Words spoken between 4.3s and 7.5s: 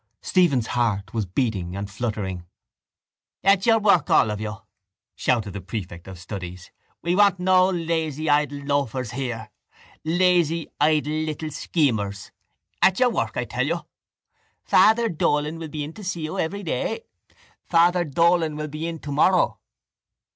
of you! shouted the prefect of studies. We want